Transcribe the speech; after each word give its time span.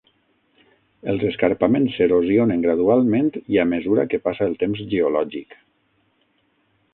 Els 1.11 1.25
escarpaments 1.27 1.97
s'erosionen 1.97 2.63
gradualment 2.63 3.29
i 3.57 3.61
a 3.65 3.67
mesura 3.75 4.07
que 4.15 4.21
passa 4.29 4.49
el 4.49 4.57
temps 4.65 4.83
geològic. 4.97 5.55